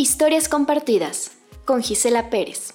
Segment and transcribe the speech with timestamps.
[0.00, 1.32] Historias compartidas
[1.64, 2.72] con Gisela Pérez.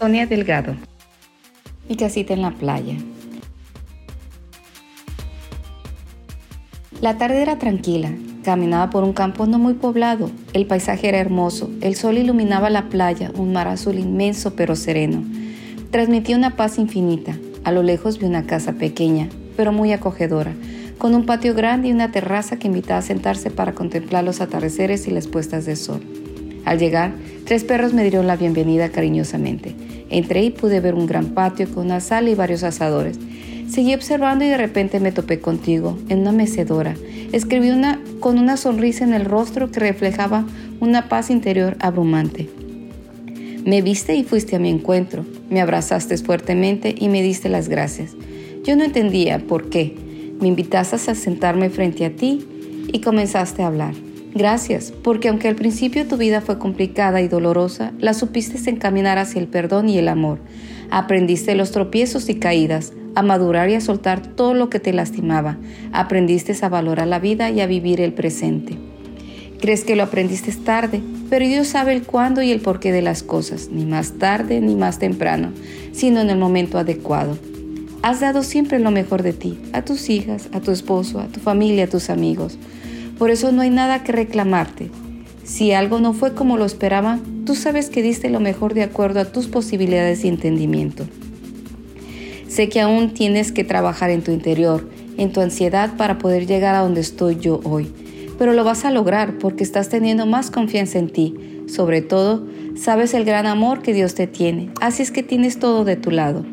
[0.00, 0.74] Sonia Delgado.
[1.88, 2.96] Mi casita en la playa.
[7.00, 8.10] La tarde era tranquila.
[8.42, 10.32] Caminaba por un campo no muy poblado.
[10.52, 11.70] El paisaje era hermoso.
[11.82, 15.22] El sol iluminaba la playa, un mar azul inmenso pero sereno.
[15.92, 17.38] Transmitía una paz infinita.
[17.62, 20.56] A lo lejos vi una casa pequeña, pero muy acogedora
[20.98, 25.06] con un patio grande y una terraza que invitaba a sentarse para contemplar los atardeceres
[25.08, 26.00] y las puestas de sol.
[26.64, 27.12] Al llegar,
[27.44, 29.74] tres perros me dieron la bienvenida cariñosamente.
[30.10, 33.18] Entré y pude ver un gran patio con una sala y varios asadores.
[33.68, 36.94] Seguí observando y de repente me topé contigo, en una mecedora.
[37.32, 40.46] Escribí una, con una sonrisa en el rostro que reflejaba
[40.80, 42.48] una paz interior abrumante.
[43.64, 45.24] Me viste y fuiste a mi encuentro.
[45.50, 48.12] Me abrazaste fuertemente y me diste las gracias.
[48.64, 49.96] Yo no entendía por qué,
[50.40, 52.46] me invitaste a sentarme frente a ti
[52.92, 53.94] y comenzaste a hablar.
[54.34, 59.40] Gracias, porque aunque al principio tu vida fue complicada y dolorosa, la supiste encaminar hacia
[59.40, 60.40] el perdón y el amor.
[60.90, 65.56] Aprendiste los tropiezos y caídas, a madurar y a soltar todo lo que te lastimaba.
[65.92, 68.76] Aprendiste a valorar la vida y a vivir el presente.
[69.58, 73.22] Crees que lo aprendiste tarde, pero Dios sabe el cuándo y el porqué de las
[73.22, 75.52] cosas, ni más tarde ni más temprano,
[75.92, 77.38] sino en el momento adecuado.
[78.06, 81.40] Has dado siempre lo mejor de ti, a tus hijas, a tu esposo, a tu
[81.40, 82.56] familia, a tus amigos.
[83.18, 84.92] Por eso no hay nada que reclamarte.
[85.42, 89.18] Si algo no fue como lo esperaba, tú sabes que diste lo mejor de acuerdo
[89.18, 91.04] a tus posibilidades y entendimiento.
[92.46, 96.76] Sé que aún tienes que trabajar en tu interior, en tu ansiedad para poder llegar
[96.76, 97.92] a donde estoy yo hoy,
[98.38, 101.34] pero lo vas a lograr porque estás teniendo más confianza en ti.
[101.66, 105.84] Sobre todo, sabes el gran amor que Dios te tiene, así es que tienes todo
[105.84, 106.44] de tu lado.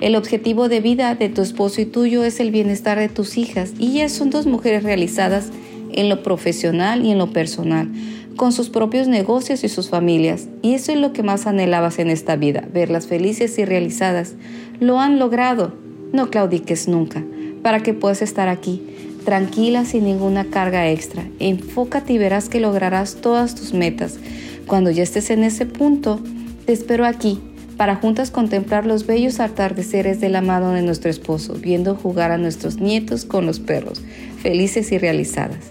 [0.00, 3.72] El objetivo de vida de tu esposo y tuyo es el bienestar de tus hijas
[3.78, 5.50] y ellas son dos mujeres realizadas
[5.92, 7.88] en lo profesional y en lo personal,
[8.36, 10.48] con sus propios negocios y sus familias.
[10.60, 14.34] Y eso es lo que más anhelabas en esta vida, verlas felices y realizadas.
[14.80, 15.72] Lo han logrado.
[16.12, 17.24] No claudiques nunca,
[17.62, 18.82] para que puedas estar aquí,
[19.24, 21.24] tranquila sin ninguna carga extra.
[21.40, 24.18] Enfócate y verás que lograrás todas tus metas.
[24.66, 26.20] Cuando ya estés en ese punto,
[26.64, 27.40] te espero aquí
[27.76, 32.78] para juntas contemplar los bellos atardeceres del amado de nuestro esposo, viendo jugar a nuestros
[32.78, 34.02] nietos con los perros,
[34.40, 35.70] felices y realizadas.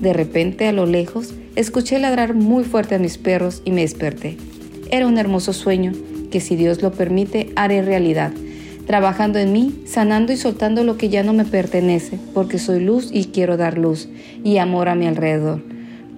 [0.00, 4.36] De repente, a lo lejos, escuché ladrar muy fuerte a mis perros y me desperté.
[4.90, 5.92] Era un hermoso sueño
[6.30, 8.32] que, si Dios lo permite, haré realidad,
[8.86, 13.08] trabajando en mí, sanando y soltando lo que ya no me pertenece, porque soy luz
[13.10, 14.08] y quiero dar luz
[14.44, 15.62] y amor a mi alrededor.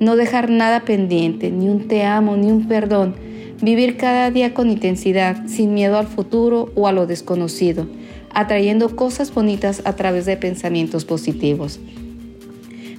[0.01, 3.15] No dejar nada pendiente, ni un te amo, ni un perdón,
[3.61, 7.89] Vivir cada día con intensidad, sin miedo al futuro o a lo desconocido,
[8.33, 11.81] atrayendo cosas bonitas a través de pensamientos positivos.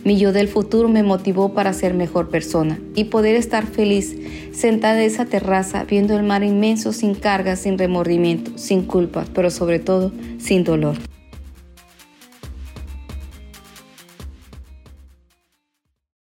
[0.04, 4.18] Mi yo del futuro me motivó para ser mejor persona y poder estar feliz
[4.52, 9.52] sentada en esa terraza viendo el mar inmenso sin cargas, sin remordimiento, sin culpa, pero
[9.52, 10.98] sobre todo sin dolor.